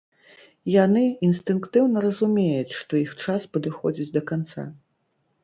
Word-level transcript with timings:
Яны 0.75 1.03
інстынктыўна 1.27 1.97
разумеюць, 2.07 2.75
што 2.79 2.93
іх 3.03 3.11
час 3.27 3.47
падыходзіць 3.59 4.11
да 4.19 4.27
канца. 4.35 4.67